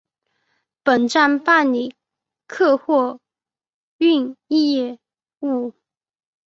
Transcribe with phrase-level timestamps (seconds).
[0.81, 1.93] 本站办理
[2.47, 3.19] 客货
[3.99, 4.97] 运业
[5.41, 5.75] 务。